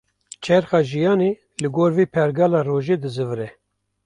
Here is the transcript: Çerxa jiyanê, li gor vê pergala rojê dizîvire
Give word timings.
Çerxa 0.43 0.79
jiyanê, 0.89 1.31
li 1.61 1.67
gor 1.75 1.91
vê 1.97 2.05
pergala 2.15 2.59
rojê 2.69 2.95
dizîvire 3.03 3.47